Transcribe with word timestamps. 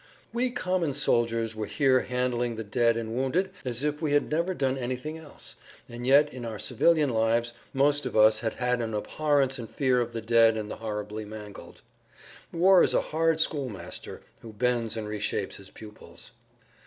We 0.33 0.49
common 0.49 0.95
soldiers 0.95 1.55
were 1.55 1.67
here 1.67 1.99
handling 1.99 2.55
the 2.55 2.63
dead 2.63 2.97
and 2.97 3.13
wounded 3.13 3.51
as 3.63 3.83
if 3.83 4.01
we 4.01 4.13
had 4.13 4.31
never 4.31 4.55
done 4.55 4.75
anything 4.75 5.19
else, 5.19 5.57
and 5.87 6.07
yet 6.07 6.33
in 6.33 6.43
our 6.43 6.57
civilian 6.57 7.11
lives 7.11 7.53
most 7.71 8.07
of 8.07 8.17
us 8.17 8.39
had 8.39 8.81
an 8.81 8.95
abhorrence 8.95 9.59
and 9.59 9.69
fear 9.69 10.01
of 10.01 10.11
the 10.13 10.19
dead 10.21 10.57
and 10.57 10.71
the 10.71 10.77
horribly 10.77 11.23
mangled. 11.23 11.83
War 12.51 12.81
is 12.81 12.95
a 12.95 13.01
hard 13.01 13.41
school 13.41 13.69
master 13.69 14.21
who 14.41 14.53
bends 14.53 14.97
and 14.97 15.07
reshapes 15.07 15.57
his 15.57 15.69
pupils. 15.69 16.31